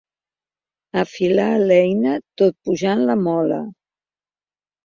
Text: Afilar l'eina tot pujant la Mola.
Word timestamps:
Afilar 1.01 1.49
l'eina 1.65 2.15
tot 2.43 2.57
pujant 2.65 3.07
la 3.11 3.17
Mola. 3.29 3.61